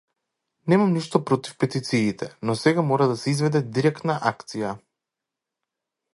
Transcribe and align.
Немам 0.71 0.95
ништо 0.99 1.19
против 1.31 1.59
петициите, 1.63 2.31
но 2.51 2.57
сега 2.63 2.87
мора 2.93 3.09
да 3.13 3.19
се 3.25 3.31
изведе 3.35 3.63
директна 3.79 4.19
акција. 4.33 4.75